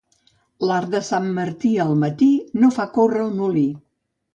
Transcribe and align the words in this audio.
L'arc 0.69 0.89
de 0.95 1.01
sant 1.09 1.29
Martí 1.37 1.75
al 1.85 1.95
matí 2.07 2.33
no 2.63 2.75
fa 2.81 2.91
córrer 3.01 3.27
el 3.31 3.41
molí. 3.47 3.69